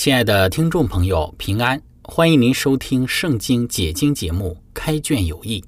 [0.00, 1.78] 亲爱的听众朋友，平安！
[2.00, 5.60] 欢迎您收听《圣经解经》节目《开卷有益》，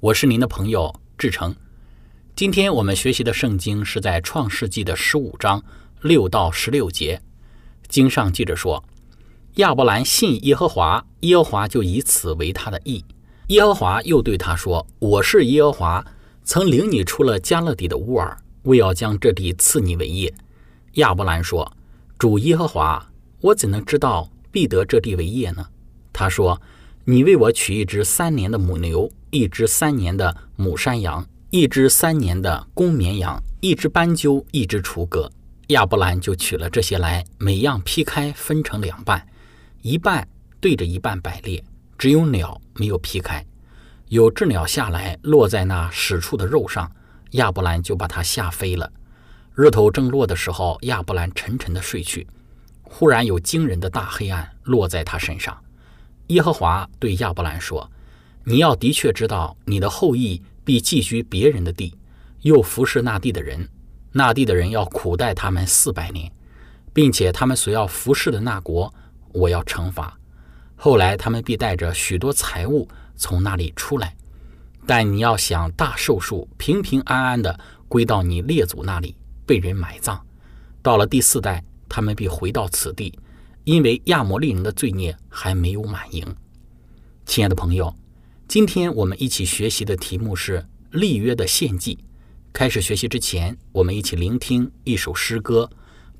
[0.00, 1.54] 我是您的朋友志成。
[2.34, 5.62] 今天我们学习的圣经是在创世纪的十五章
[6.00, 7.22] 六到十六节。
[7.86, 8.82] 经上记着说
[9.62, 13.04] ：“亚伯兰信耶和华，耶和华就以此为他的义。
[13.46, 16.04] 耶和华又对他说：‘我是耶和华，
[16.42, 20.34] 曾领你出了加勒底的乌尔，为要将这地赐你为业。’
[20.98, 21.72] 亚伯兰说
[22.18, 23.00] ：‘主耶和华。’
[23.40, 25.64] 我怎能知道必得这地为业呢？
[26.12, 26.60] 他说
[27.04, 35.30] ：“你为我取一只三年的母牛，一只三年的母山羊，一只三年的公绵羊，一只斑鸠，一只雏鸽。”
[35.68, 39.24] 亚伯兰就取了这些来，每样劈开，分成两半，
[39.82, 40.26] 一半
[40.60, 41.62] 对着一半摆列，
[41.96, 43.44] 只有鸟没有劈开。
[44.08, 46.90] 有只鸟下来，落在那使出的肉上，
[47.32, 48.90] 亚伯兰就把它吓飞了。
[49.54, 52.26] 日头正落的时候，亚伯兰沉沉的睡去。
[52.90, 55.56] 忽然有惊人的大黑暗落在他身上。
[56.28, 57.88] 耶和华对亚伯兰说
[58.44, 61.94] ：“你要的确知道，你的后裔必寄居别人的地，
[62.40, 63.68] 又服侍那地的人。
[64.10, 66.32] 那地的人要苦待他们四百年，
[66.92, 68.92] 并且他们所要服侍的那国，
[69.32, 70.18] 我要惩罚。
[70.74, 74.16] 后来他们必带着许多财物从那里出来。
[74.86, 79.14] 但你要想大寿数，平平安安的归到你列祖那里，
[79.46, 80.18] 被人埋葬。
[80.82, 83.18] 到了第四代。”他们必回到此地，
[83.64, 86.24] 因为亚摩利人的罪孽还没有满盈。
[87.24, 87.94] 亲爱的朋友，
[88.46, 91.98] 今天我们一起学习的题目是立约的献祭。
[92.52, 95.70] 开始学习之前，我们一起聆听一首诗歌，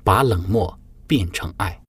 [0.03, 1.81] 把冷漠变成爱。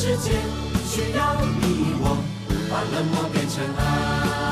[0.00, 0.30] 世界
[0.86, 2.16] 需要你我。
[2.70, 4.49] 把冷漠变成爱。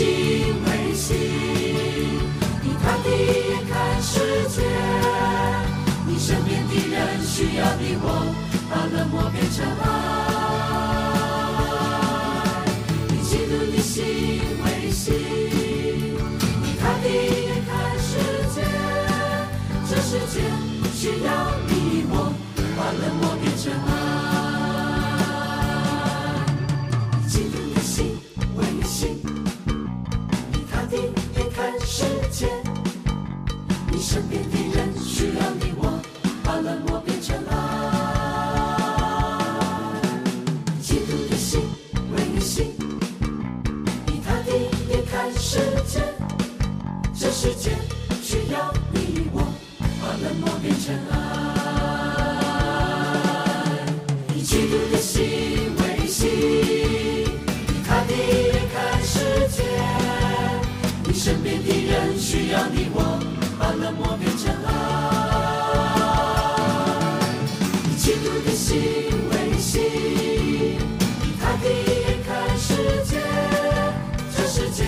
[0.00, 0.08] 心
[0.64, 1.08] 为心，
[2.64, 4.56] 以他的眼看世界。
[6.06, 8.04] 你身边的人需要你我，
[8.70, 9.84] 把冷漠变成爱。
[13.10, 13.94] 以基督的心
[14.64, 15.12] 为心，
[16.64, 17.70] 以他的眼看
[18.00, 18.08] 世
[18.54, 18.56] 界。
[19.86, 20.34] 这世界
[20.94, 21.28] 需要
[34.12, 36.02] 身边的人需要你我，
[36.42, 37.54] 把冷漠变成爱。
[40.82, 41.60] 基督的心
[42.12, 42.74] 为你心，
[44.08, 44.50] 以他的
[44.90, 46.02] 眼看世界，
[47.16, 47.70] 这世界
[48.20, 49.46] 需要你我，
[50.02, 51.14] 把冷漠变成爱。
[54.34, 56.28] 以基督的心为心，
[57.28, 57.28] 以
[57.86, 59.62] 他的眼看世界。
[61.06, 63.09] 你身边的人需要你我，
[63.90, 64.68] 把冷漠变成爱。
[67.88, 68.68] 以基督的心
[69.30, 72.68] 为心，以他的眼看世
[73.04, 73.12] 界。
[74.36, 74.84] 这世界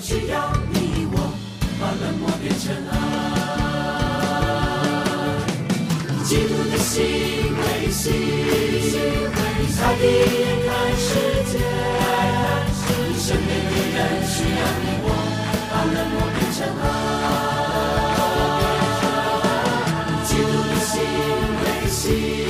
[0.00, 1.14] 需要你我，
[1.78, 2.92] 把冷漠变成爱。
[6.08, 6.94] 以基督的心
[7.58, 7.60] 为
[7.90, 10.08] 心，以他的眼
[10.66, 11.04] 看世
[11.52, 11.54] 界。
[12.88, 15.06] 你身边的人需要你我，
[15.70, 17.55] 把冷漠变成爱。
[22.08, 22.45] 为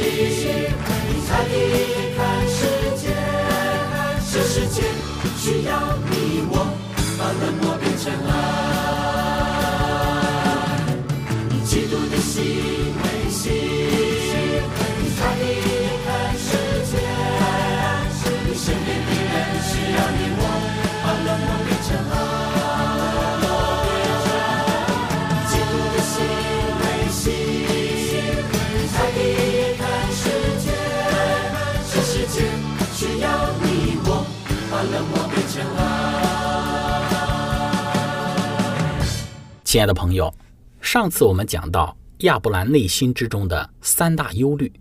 [39.77, 40.33] 亲爱的朋友，
[40.81, 44.73] 上次我们讲到亚伯兰内心之中的三大忧虑，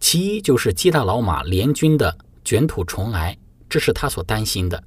[0.00, 3.36] 其一就是基大老马联军的卷土重来，
[3.68, 4.78] 这是他所担心的；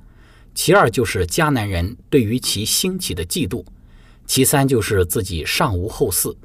[0.56, 3.64] 其二就是迦南人对于其兴起的嫉妒；
[4.26, 6.36] 其三就是自己尚无后嗣。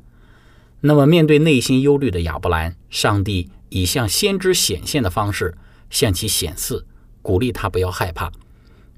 [0.82, 5.56] 那么，面对内心忧虑的亚伯兰，上帝以向先知显现的方式
[5.88, 6.84] 向其显示，
[7.22, 8.30] 鼓励他不要害怕，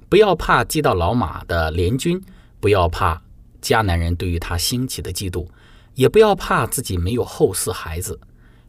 [0.09, 2.21] 不要怕基到老马的联军，
[2.59, 3.23] 不要怕
[3.63, 5.47] 迦南人对于他兴起的嫉妒，
[5.95, 8.19] 也不要怕自己没有后嗣孩子，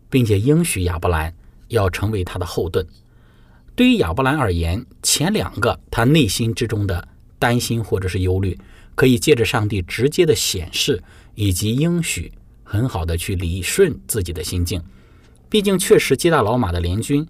[0.10, 1.34] 并且应许亚伯兰
[1.70, 2.88] 要成为他的后盾。
[3.76, 7.08] 对于亚伯兰而言，前两个他内心之中的
[7.40, 8.58] 担心或者是忧虑，
[8.94, 11.04] 可以借着上帝直接的显示
[11.34, 12.32] 以及应许，
[12.64, 14.80] 很好的去理顺自己的心境。
[15.50, 17.28] 毕竟，确实接大老马的联军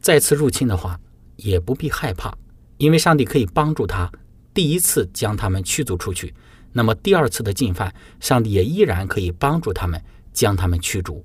[0.00, 0.98] 再次入侵的话，
[1.36, 2.36] 也不必害怕，
[2.76, 4.10] 因为上帝可以帮助他
[4.52, 6.32] 第一次将他们驱逐出去。
[6.76, 11.24] 那么第二次的进犯，上帝也依然可以帮助他们将他们驱逐。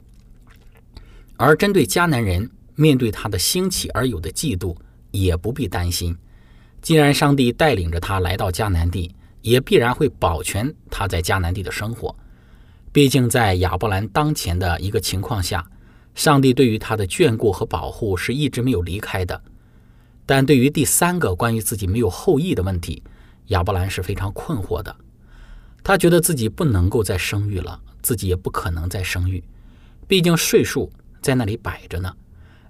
[1.36, 4.78] 而针对迦南人面对他的兴起而有的嫉妒，
[5.10, 6.16] 也不必担心。
[6.84, 12.16] 既然上帝带领着他来到迦南地，也必然会保全他在迦南地的生活。
[12.92, 15.66] 毕竟在亚伯兰当前的一个情况下，
[16.13, 19.42] 上帝对于他的眷顾和保护是一直没有离开的。
[20.25, 23.02] 但对于第三个关于自己没有后裔的问题，
[23.48, 24.95] 亚伯兰是非常困惑的。
[25.84, 29.44] 他觉得自己不能够再生育了，自己也不可能再生育，
[30.07, 32.14] 毕竟岁数在那里摆着呢。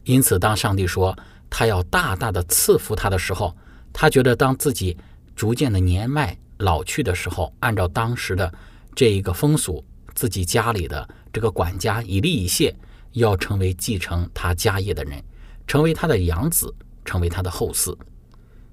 [0.05, 1.17] 因此，当上帝说
[1.49, 3.55] 他要大大的赐福他的时候，
[3.91, 4.97] 他觉得当自己
[5.35, 8.51] 逐渐的年迈老去的时候，按照当时的
[8.95, 9.83] 这一个风俗，
[10.15, 12.75] 自己家里的这个管家以利以谢
[13.13, 15.21] 要成为继承他家业的人，
[15.67, 16.73] 成为他的养子，
[17.03, 17.95] 成为他的后嗣。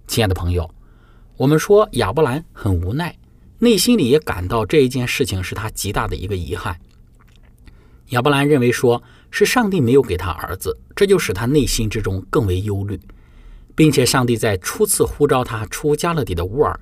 [0.07, 0.69] 亲爱的朋友，
[1.37, 3.15] 我们说亚伯兰很无奈。
[3.59, 6.79] 内心里也感到这一件事情是他极大的一个遗憾。
[8.11, 13.01] 亚伯兰认为说是上帝没有给他儿子，这就使他内心之中更为忧虑，
[13.75, 16.79] 并且上帝在初次呼召他出加勒底的乌尔，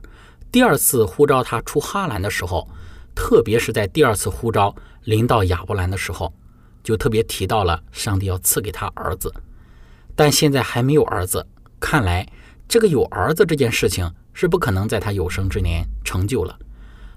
[0.52, 2.68] 第二次呼召他出哈兰的时候，
[3.14, 6.32] 特别是在第二次呼召临到亚伯兰的时候，
[6.82, 9.32] 就特别提到了上帝要赐给他儿子，
[10.14, 11.46] 但现在还没有儿子，
[11.80, 12.28] 看来
[12.68, 16.58] 这个有儿子这件事情是不可能在他有生之年成就了。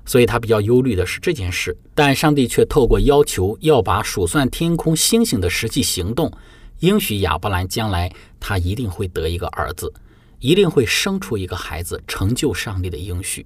[0.05, 6.31] 所以他比较忧虑的是这件事，但上帝却透过要求要把数算天空星星的实际行动，
[6.79, 8.09] 应许亚伯兰将来
[8.39, 9.91] 他一定会得一个儿子，
[10.39, 13.45] 一定会生出一个孩子，成就上帝的应许。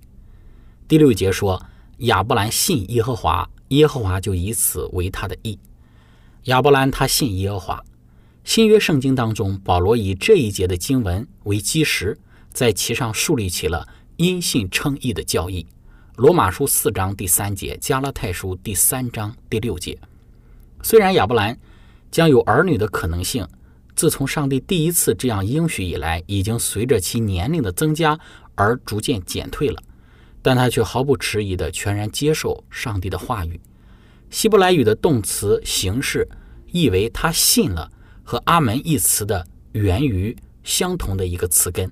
[0.88, 1.60] 第六节说，
[2.00, 5.58] 亚伯兰信耶和华，耶和华就以此为他的义。
[6.44, 7.84] 亚伯兰他信耶和华。
[8.44, 12.18] 新约圣经当中，保罗以这一节的经文为基石，
[12.54, 15.66] 在其上树立起了因信称义的教义。
[16.18, 19.98] 罗马书四章第三节，加拉太书第三章第六节。
[20.84, 21.58] 虽然亚伯兰
[22.12, 23.48] 将有儿女的可能性，
[23.96, 28.20] 自从上帝第一次这样应许以来，已经随着其年龄的增加
[28.56, 29.82] 而逐渐减退了，
[30.42, 33.60] 但他却毫不迟疑地全然接受上帝的话语。
[34.30, 36.28] 希伯来语的动词形式
[36.72, 37.92] 意为他信了，
[38.24, 41.92] 和“阿门”一词的源于相同的一个词根。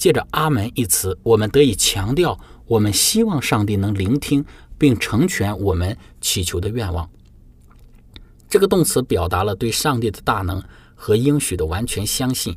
[0.00, 4.42] 借着“阿门”一词，我们得以强调我们希望上帝能聆听
[4.78, 7.06] 并成全我们祈求的愿望。
[8.48, 10.62] 这个动词表达了对上帝的大能
[10.94, 12.56] 和应许的完全相信。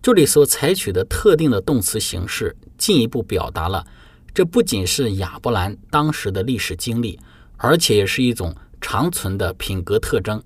[0.00, 3.84] 这里所采取的特定的动词形式，进一步表达了
[4.32, 7.18] 这不仅是亚伯兰当时的历史经历。
[7.62, 10.42] 而且也是一种长存的品格特征。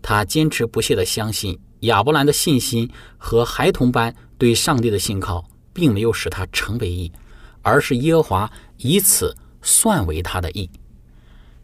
[0.00, 7.12] 他坚持不懈地相信亚伯兰的信心和孩童般对上帝的信靠，并没有使他成为义，
[7.60, 10.70] 而是耶和华以此算为他的义。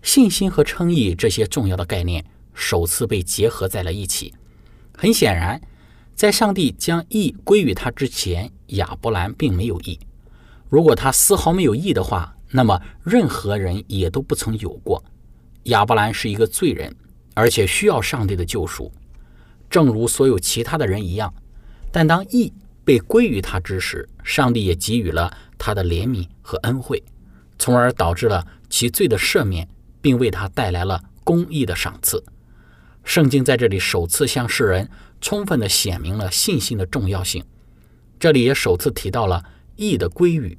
[0.02, 4.34] 信心和称义这些重要的概念首次被结合在了一起。
[4.94, 5.58] 很显然，
[6.14, 9.98] 在上帝将义归于他之前，亚伯兰并没有义。
[10.68, 15.02] 如果他丝毫没有义的话，那么，任何人也都不曾有过。
[15.64, 16.94] 亚伯兰是一个罪人，
[17.32, 18.92] 而且需要上帝的救赎，
[19.70, 21.32] 正如所有其他的人一样。
[21.90, 22.52] 但当义
[22.86, 27.02] 被归于他之时，上帝也给予了他的怜悯和恩惠，
[27.58, 29.68] 从而导致了其罪的赦免，
[30.00, 32.22] 并为他带来了公义的赏赐。
[33.02, 34.88] 圣经在这里首次向世人
[35.20, 37.44] 充分地显明了信心的重要性。
[38.20, 40.56] 这里也首次提到了义的归于。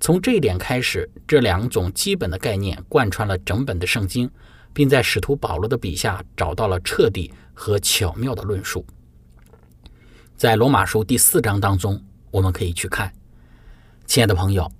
[0.00, 4.30] 从这一点开始，这两种基本的概念贯穿了整本的圣经，
[4.72, 8.82] 并在使徒保罗的笔下找到了彻底和巧妙的论述。
[10.40, 13.12] 在罗马书第四章当中，我们可以去看，
[14.06, 14.72] 亲爱的朋友，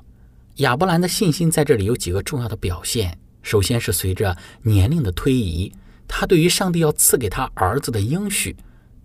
[0.56, 3.18] 亚伯兰的信心在这里有几个重要的表现。
[3.42, 5.70] 首先是随着年龄的推移，
[6.08, 8.56] 他对于上帝要赐给他儿子的应许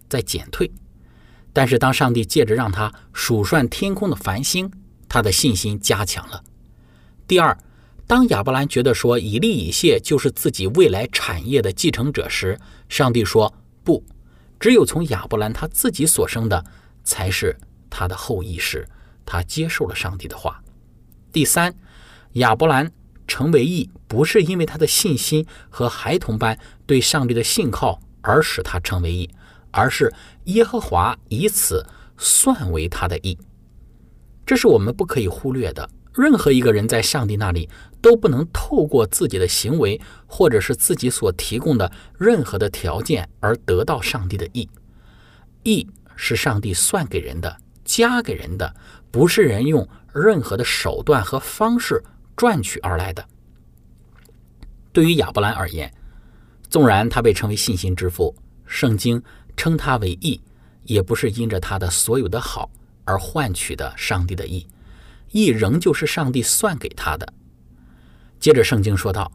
[0.07, 0.71] 在减退，
[1.51, 4.71] 但是当上帝借着让他数算天空的繁星。
[5.09, 6.41] 他的信心加强了。
[7.27, 7.57] 第二，
[8.07, 12.57] 当亚伯兰觉得说以利以谢就是自己未来产业的继承者时，
[12.87, 14.01] 上帝说不，
[14.59, 16.63] 只有从亚伯兰他自己所生的
[17.03, 17.57] 才是
[17.89, 18.87] 他的后裔时，
[19.25, 20.63] 他接受了上帝的话。
[21.31, 21.75] 第三，
[22.33, 22.91] 亚伯兰
[23.27, 29.29] 成为义不是因为他的信心和孩童般对上帝的信靠而使他成为义，
[29.71, 30.13] 而是
[30.45, 31.85] 耶和华以此
[32.17, 33.37] 算为他的义。
[34.45, 35.89] 这是我们不可以忽略的。
[36.15, 37.69] 任何一个人在上帝那里
[38.01, 44.69] 都不能透过自己的行为，或者是自己所提供的任何的条件而得到上帝的义。
[45.63, 48.73] 义是上帝算给人的，加给人的，
[49.11, 52.01] 不是人用任何的手段和方式
[52.35, 53.25] 赚取而来的。
[54.93, 55.93] 对于亚伯兰而言，
[56.69, 58.33] 纵然他被称为信心之父，
[58.65, 59.21] 圣经
[59.57, 60.41] 称他为义，
[60.83, 62.69] 也不是因着他的所有的好。
[63.07, 64.65] 而换取的上帝的义，
[65.35, 67.33] 义仍旧是上帝算给他的。
[68.39, 69.29] 接着圣经说道：“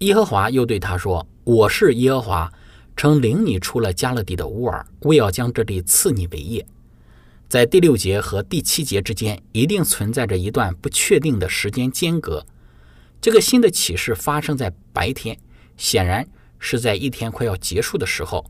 [0.00, 2.52] 耶和华又对他说：‘我是耶和华，
[2.96, 6.66] 曾领你出了加勒底的乌尔，为要将这里赐你为业。’
[7.48, 12.44] 在第六节和第七节之间，一定存在着一段不确定的时间间隔。
[13.20, 15.38] 这个新的启示发生在白天，
[15.76, 16.26] 显然
[16.58, 18.44] 是在一天快要结束的时候。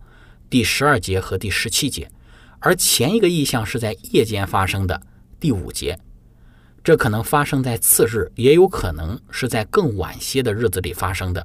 [0.48, 2.10] 第十二节和第十七节。”
[2.60, 5.02] 而前一个意象是在夜间发生的，
[5.38, 5.98] 第五节，
[6.84, 11.44] 这可能发生在次日，也有可能是在更晚些的日子里发生的。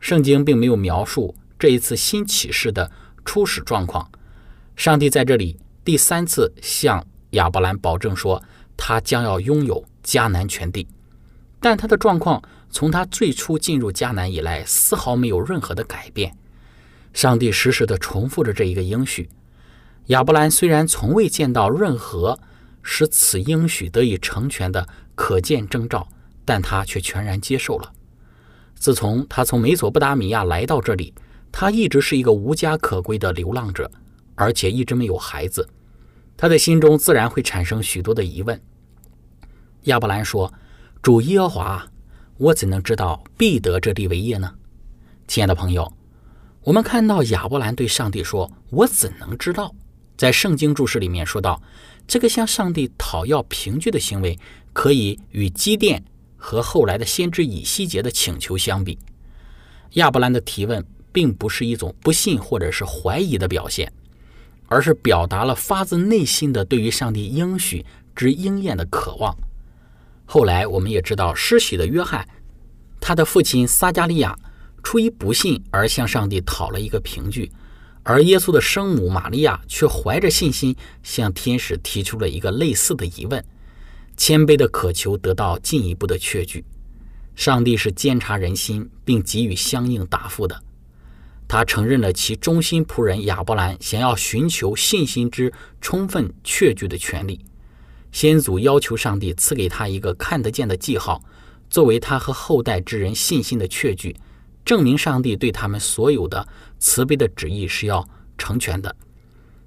[0.00, 2.90] 圣经并没有描述这一次新启示的
[3.26, 4.10] 初始状况。
[4.74, 8.42] 上帝在这里第三次向亚伯兰保证说，
[8.74, 10.88] 他将要拥有迦南全地，
[11.60, 16.34] 但他的状况从他最初进入迦南以来丝毫没有任何的改变。
[17.12, 19.28] 上帝实时地重复着这一个应许。
[20.06, 22.38] 亚伯兰虽然从未见到任何
[22.84, 24.86] 使此应许得以成全的
[25.16, 26.06] 可见征兆，
[26.44, 27.92] 但他却全然接受了。
[28.78, 31.12] 自从他从美索不达米亚来到这里，
[31.50, 33.90] 他一直是一个无家可归的流浪者，
[34.34, 35.66] 而且一直没有孩子。
[36.36, 38.60] 他的心中自然会产生许多的疑问。
[39.84, 40.52] 亚伯兰说
[41.00, 41.86] ：“主耶和华，
[42.36, 44.52] 我怎能知道必得这地为业呢？”
[45.26, 45.90] 亲爱的朋友，
[46.62, 49.74] 我们看到亚伯兰对上帝说：“我怎能知道？”
[50.16, 51.60] 在圣经注释里面说到，
[52.06, 54.38] 这个向上帝讨要凭据的行为，
[54.72, 56.04] 可以与基甸
[56.36, 58.98] 和后来的先知以西结的请求相比。
[59.92, 63.92] 亚伯兰的提问并不是一种不信或者是怀疑的表现，
[64.66, 67.84] 而是表达了发自内心的对于上帝应许
[68.14, 69.34] 之应验的渴望。
[70.26, 72.26] 后来我们也知道，施洗的约翰，
[73.00, 74.36] 他的父亲撒加利亚
[74.82, 77.50] 出于不信而向上帝讨了一个凭据。
[78.04, 83.44] 而耶稣的生母玛利亚却怀着信心向天使提出了一个类似的疑问。
[84.16, 86.64] 谦卑的渴求得到进一步的确据。
[87.34, 90.62] 上帝是监察人心并给予相应答复的。
[91.48, 97.44] 他承认了其忠心仆人亚伯兰想要寻求信心之充分确据的权利。
[98.12, 101.20] 先祖要求上帝赐给他一个看得见的记号，
[101.68, 104.14] 作为他和后代之人信心的确据，
[104.64, 106.46] 证明上帝对他们所有的
[106.84, 108.94] 慈悲的旨意是要成全的。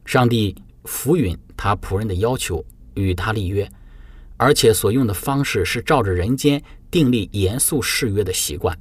[0.06, 0.56] 上帝
[0.86, 3.68] 符允他仆人的要求，与他立约，
[4.38, 8.78] 而且所用的方式是照着人间订立严肃誓约的习惯。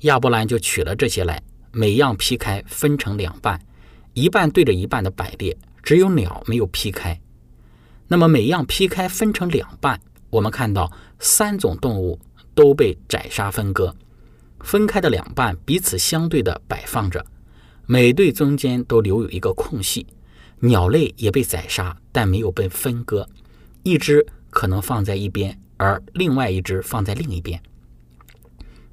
[0.00, 1.40] 亚伯兰就取了这些来。
[1.74, 3.60] 每样劈开，分成两半，
[4.14, 7.18] 一半对着一半的摆列，只有鸟没有劈开。
[8.08, 12.18] 那么每样劈开分成两半，我们看到三种动物
[12.54, 13.94] 都被宰杀分割，
[14.60, 17.24] 分开的两半彼此相对的摆放着，
[17.86, 20.06] 每对中间都留有一个空隙。
[20.60, 23.28] 鸟类也被宰杀，但没有被分割，
[23.82, 27.60] 一只可能放在一边，而另外一只放在另一边。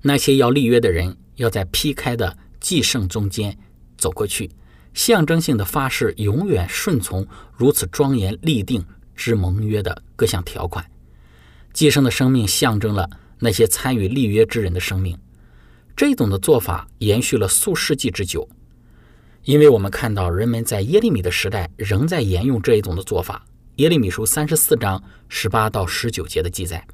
[0.02, 2.38] 那些要立约的人要在劈开的。
[2.60, 3.58] 祭圣中间
[3.98, 4.52] 走过去，
[4.94, 10.86] 象征性的发誓永远顺从如此庄严立定之盟约的各项条款。
[11.72, 15.18] 祭圣的生命象征了那些参与立约之人的生命。
[15.96, 18.46] 这种的做法延续了数世纪之久，
[19.50, 23.44] 因为我们看到人们在耶利米的时代仍在沿用这一种的做法。
[23.78, 26.86] 耶利米书三十四章十八到十九节的记载，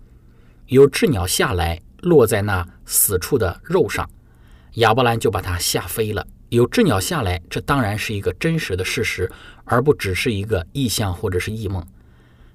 [0.67, 4.09] 有鸷鸟下来落在那死处的肉上。
[4.75, 6.25] 亚伯兰就把它吓飞了。
[6.47, 9.29] 有鸷鸟下来，这当然是一个真实的事实，
[9.65, 11.85] 而不只是一个意象或者是异梦。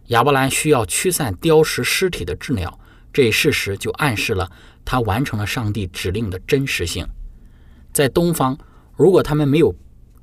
[0.07, 2.81] 亚伯兰需要驱散叼食尸体的鸷鸟，
[3.13, 4.51] 这一事实就暗示了
[4.83, 7.07] 他完成了上帝指令的真实性。
[7.93, 8.57] 在东方，
[8.97, 9.75] 如果他们没有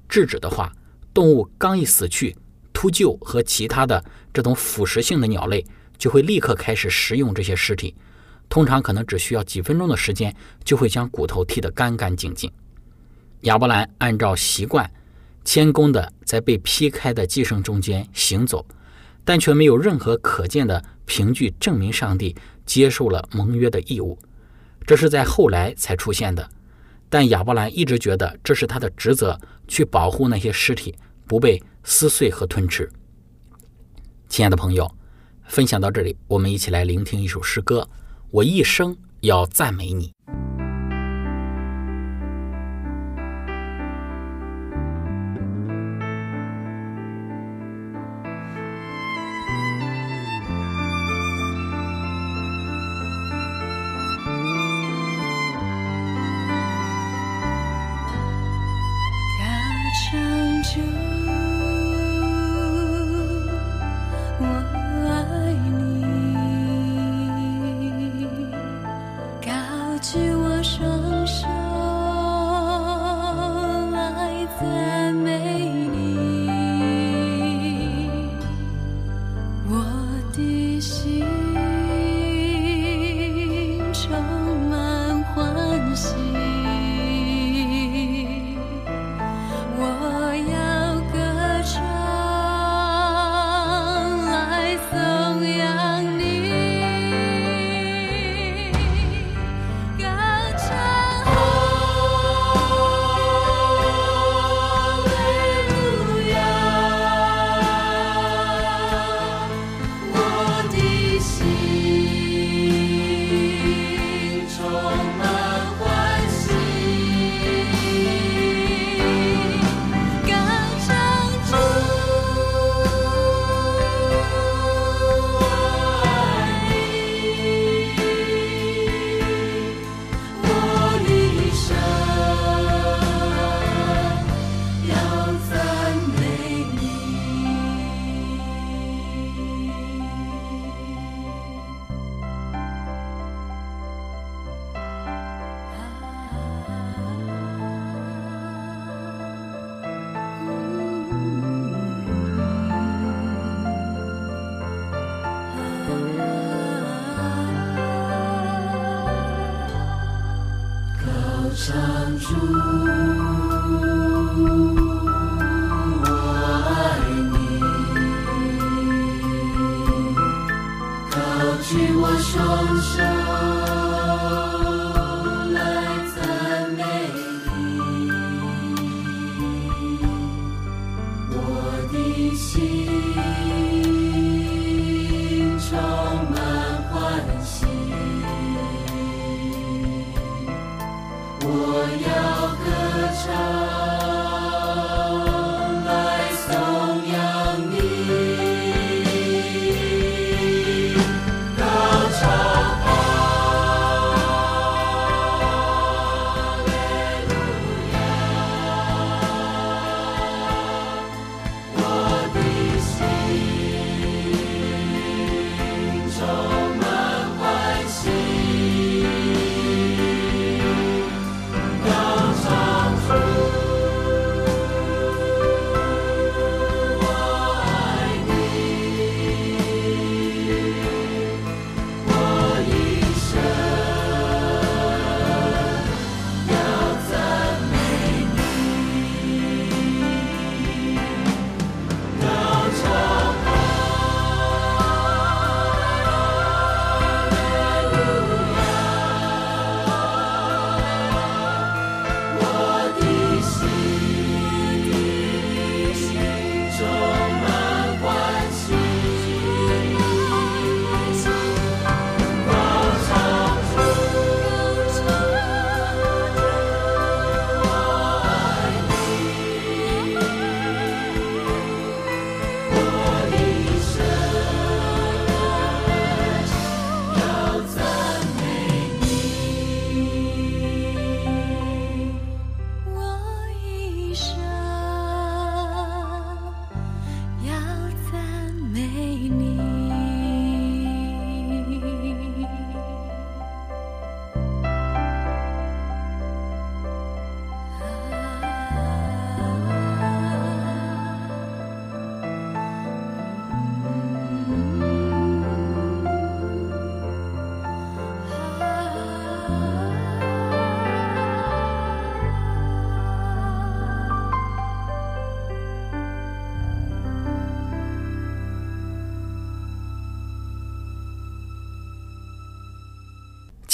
[0.07, 0.71] 制止的话，
[1.13, 2.35] 动物刚一死去，
[2.73, 5.65] 秃鹫和其他的这种腐蚀性的鸟类
[5.97, 7.95] 就会立刻开始食用这些尸体。
[8.49, 12.49] 通常可能只需要几分钟的时间，就会将骨头剔得干干净净。
[13.41, 14.89] 亚伯兰按照习惯，
[15.43, 18.65] 谦恭地在被劈开的寄生中间行走，
[19.25, 24.17] 但却没有任何可见的凭据证明上帝接受了盟约的义务。
[24.85, 26.49] 这是在后来才出现的，
[27.09, 30.93] 但亚伯兰一直觉得这是他的职责，去保护那些尸体
[31.25, 32.89] 不被撕碎和吞吃。
[34.27, 34.89] 亲爱的朋友，
[35.45, 37.87] 分享到这里，我们一起来聆听一首诗歌。
[38.29, 40.13] 我一生要赞美你。
[60.77, 61.06] 心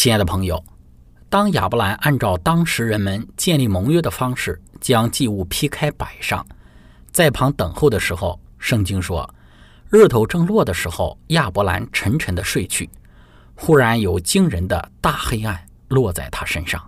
[0.03, 0.61] 亲爱的朋友，
[1.29, 6.45] 当亚伯兰按照当时人们建立盟约的方式，将祭物劈开摆上，
[7.13, 9.33] 在旁等候的时候，圣经说，
[9.89, 12.89] 日头正落的时候，亚伯兰沉沉的睡去，
[13.55, 16.83] 忽然有惊人的大黑暗落在他身上。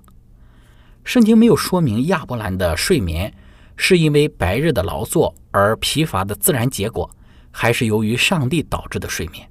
[1.06, 3.34] 圣经没有说明亚伯兰的睡眠
[3.78, 7.10] 是因为白日的劳作而疲乏的自然结果，
[7.50, 9.50] 还是由于上帝导致的睡眠。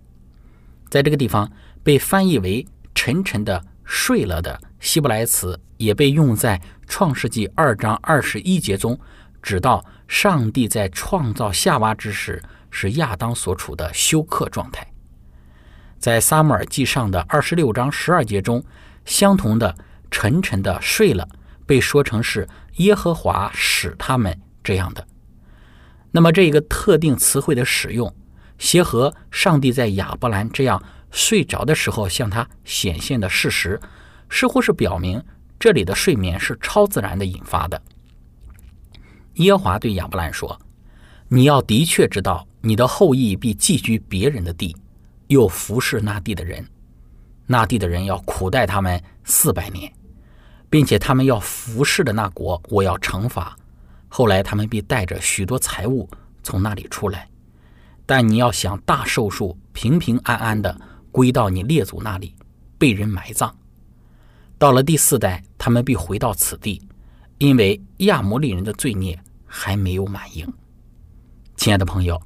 [0.90, 1.50] 在这个地方
[1.83, 2.62] 被翻译为
[2.94, 8.98] “沉沉的睡了”的希伯来词，也被用在创世纪二章二十一节中，
[9.42, 14.87] 指到上帝在创造夏娃之时，是亚当所处的休克状态。
[15.98, 18.62] 在撒母耳记上的二十六章十二节中，
[19.04, 19.74] 相同的
[20.11, 21.28] “沉沉的睡了”。
[21.66, 25.07] 被说成是耶和华使他们这样的，
[26.11, 28.14] 那么这一个特定词汇的使用，
[28.64, 33.79] 结合上帝在亚伯兰这样睡着的时候向他显现的事实，
[34.31, 35.22] 似乎是表明
[35.61, 37.81] 这里的睡眠是超自然的引发的。
[39.35, 40.59] 耶和华对亚伯兰说
[41.29, 44.74] ：“你要的确知道，你的后裔必寄居别人的地，
[45.27, 46.66] 又服侍那地的人，
[47.46, 49.92] 那地的人要苦待他们四百年。”
[50.70, 53.55] 并且他们要服侍的那国，我要惩罚。
[54.09, 56.09] 后来他们必带着许多财物
[56.42, 57.29] 从那里出来。
[58.07, 62.35] 但你要想大寿数，平平安安的归到你列祖那里，
[62.79, 63.57] 被人埋葬。
[64.59, 66.83] 到了第四代，他们必回到此地，
[67.38, 70.47] 因为亚摩利人的罪孽还没有满盈。
[71.57, 72.21] 亲爱的朋友，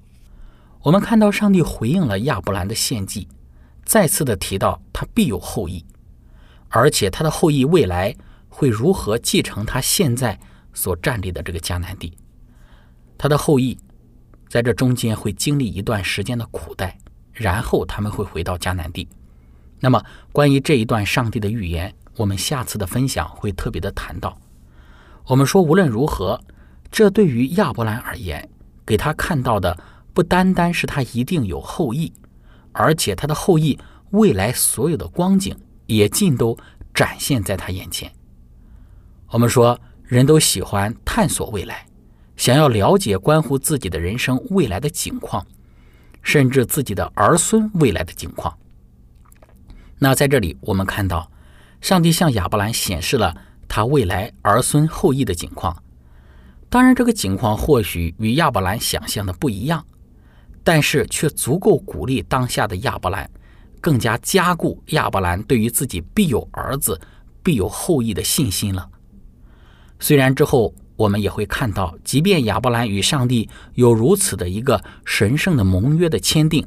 [0.83, 3.29] 我们看到上帝回应了亚伯兰的献祭，
[3.85, 5.85] 再次的提到他必有后裔，
[6.69, 8.15] 而且他的后裔未来。
[8.51, 10.37] 会如何继承他现在
[10.73, 12.17] 所站立的这个迦南地？
[13.17, 13.79] 他的后裔
[14.49, 16.97] 在这中间会经历一段时间的苦待，
[17.33, 19.07] 然后他们会回到迦南地。
[19.81, 24.37] 那么，关于这一段上帝的预言，我们下次的分享会特别的谈到。
[25.27, 26.41] 我们说，无论如何，
[26.91, 28.49] 这对于亚伯兰而言，
[28.85, 29.77] 给他看到的
[30.13, 32.13] 不单单是他一定有后裔，
[32.73, 33.79] 而且他的后裔
[34.11, 35.55] 未来所有的光景
[35.87, 36.57] 也尽都
[36.95, 38.11] 展现在他眼前。
[39.29, 41.87] 我们说，人都喜欢探索未来，
[42.39, 45.45] 想要了解关乎自己的人生未来的景况，
[46.23, 48.57] 甚至自己的儿孙未来的景况。
[49.99, 51.31] 那在这里，我们看到，
[51.81, 55.77] 上帝向亚伯兰显示了他未来儿孙后裔的景况。
[56.71, 59.85] 当然，这个景况或许与亚伯兰想象的不一样，
[60.63, 63.29] 但是却足够鼓励当下的亚伯兰，
[63.81, 67.01] 更加加固亚伯兰对于自己必有儿子、
[67.43, 68.89] 必有后裔的信心了。
[69.99, 76.67] 虽然之后我们也会看到，即便亚伯兰与上帝有如此的一个神圣的盟约的签订，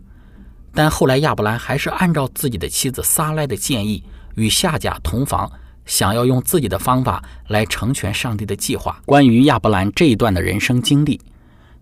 [0.74, 4.02] 但后来亚伯兰还是按照自己的妻子撒赖的建议，
[4.36, 5.52] 与夏甲同房，
[5.86, 9.02] 想要用自己的方法来成全上帝的计划。
[9.06, 11.20] 关于亚伯兰这一段的人生经历，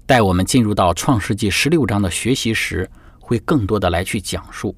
[0.07, 4.75] 待我们进入到创世纪十六章的学习时，会更多的来去讲述。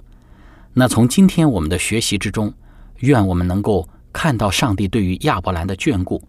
[0.73, 2.53] 那从今天我们的学习之中，
[2.97, 6.21] 愿我们能够看到上帝对于亚伯兰的眷顾。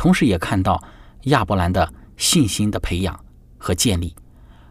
[0.00, 0.82] 同时也看到
[1.24, 1.86] 亚伯兰的
[2.16, 3.22] 信心的培养
[3.58, 4.16] 和建立，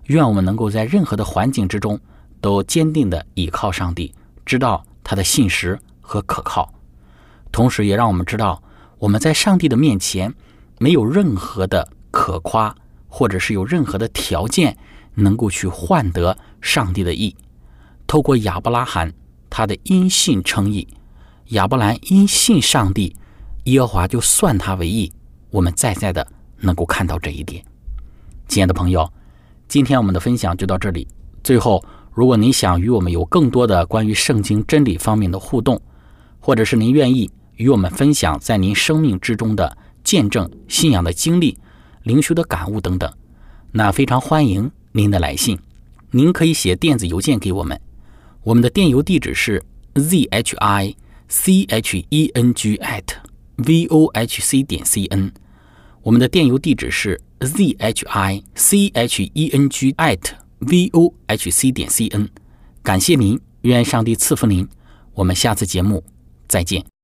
[0.06, 2.00] 愿我们能够在任何的环境之中
[2.42, 4.12] 都坚定的倚靠上帝，
[4.44, 6.74] 知道他的信实和可靠。
[7.52, 8.60] 同时，也让我们知道
[8.98, 10.34] 我们在上帝的面前
[10.80, 12.76] 没有任何的可夸，
[13.08, 14.76] 或者是有任何的条件
[15.14, 17.36] 能够去换得上帝的意。
[18.08, 19.14] 透过亚伯拉罕
[19.48, 20.88] 他的因信称义，
[21.50, 23.16] 亚伯兰因信上帝，
[23.66, 25.14] 耶和华就算他为义。
[25.52, 26.26] 我们再再的
[26.60, 27.64] 能够看到这一点，
[28.48, 29.12] 亲爱的朋友，
[29.68, 31.08] 今天我们的分享就到这里。
[31.44, 31.84] 最后，
[32.14, 35.82] 如果您想与我们有更多的关于圣经真理方面的互动，
[36.40, 41.58] 或者是您愿意与我们分享在您生命之中的见证、信仰的经历、
[42.04, 43.12] 灵修的感悟等等，
[43.72, 45.58] 那非常欢迎您的来信。
[46.12, 47.80] 您可以写电子邮件给我们，
[48.44, 49.64] 我们的电邮地址是
[49.96, 50.96] z h i
[51.28, 53.29] c h e n g at。
[53.66, 55.32] V o h c 点 c n，
[56.02, 62.08] 我们的电邮地址是 z h i c h e n g at v o h c 点 c
[62.08, 62.30] n。
[62.82, 64.68] 感谢您，愿上帝赐福您。
[65.14, 66.04] 我们下次节目
[66.48, 66.99] 再见。